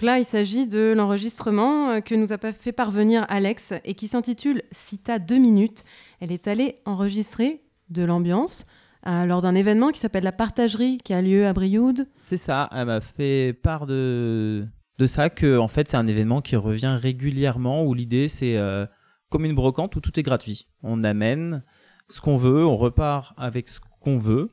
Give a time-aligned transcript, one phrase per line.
[0.00, 4.08] Donc là, il s'agit de l'enregistrement euh, que nous a fait parvenir Alex et qui
[4.08, 5.84] s'intitule Cita 2 minutes.
[6.20, 8.64] Elle est allée enregistrer de l'ambiance
[9.06, 12.06] euh, lors d'un événement qui s'appelle la partagerie qui a lieu à Brioude.
[12.18, 14.66] C'est ça, elle m'a fait part de,
[15.04, 18.86] ça, que en fait c'est un événement qui revient régulièrement où l'idée c'est euh,
[19.28, 20.66] comme une brocante où tout est gratuit.
[20.82, 21.62] On amène
[22.08, 24.48] ce qu'on veut, on repart avec ce qu'on veut.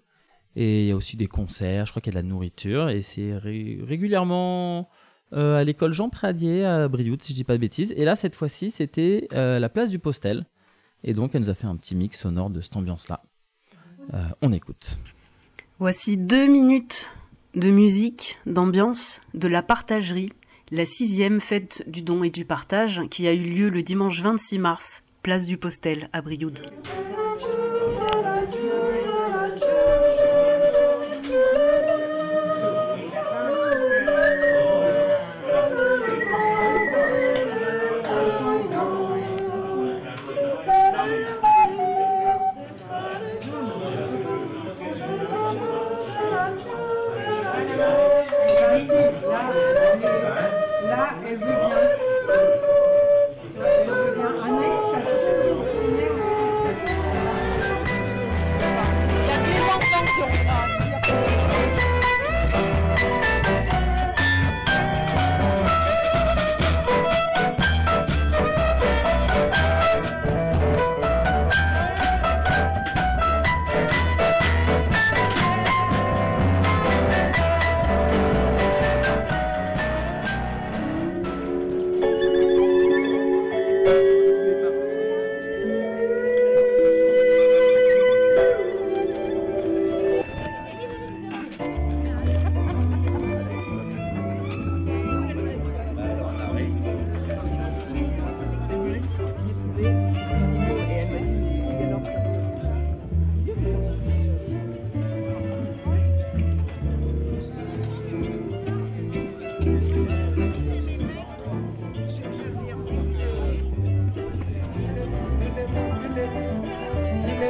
[0.57, 2.89] Et il y a aussi des concerts, je crois qu'il y a de la nourriture.
[2.89, 4.89] Et c'est régulièrement
[5.32, 7.93] à l'école Jean Pradier à Brioude, si je dis pas de bêtises.
[7.97, 10.46] Et là, cette fois-ci, c'était euh, la place du Postel.
[11.04, 13.21] Et donc, elle nous a fait un petit mix sonore de cette ambiance-là.
[14.14, 15.00] Euh, on écoute.
[15.79, 17.10] Voici deux minutes
[17.56, 20.32] de musique, d'ambiance, de la partagerie,
[20.71, 24.59] la sixième fête du don et du partage qui a eu lieu le dimanche 26
[24.59, 26.62] mars, place du Postel à Brioude.
[51.08, 51.67] Là, elle veut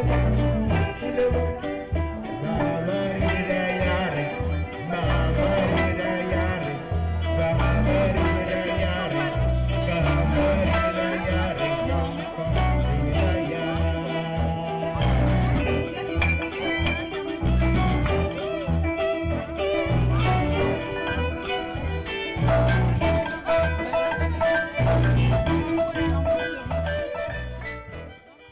[0.03, 0.37] Mama,